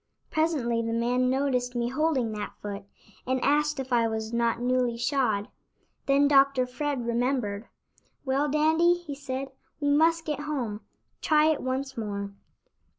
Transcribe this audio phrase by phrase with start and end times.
[0.31, 2.85] Presently the man noticed me holding that foot,
[3.27, 5.47] and asked if I was not newly shod.
[6.07, 6.65] Then Dr.
[6.65, 7.67] Fred remembered.
[8.25, 10.81] "Well, Dandy," he said, "we must get home.
[11.21, 12.33] Try it once more."